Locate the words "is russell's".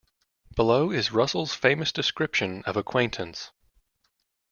0.89-1.53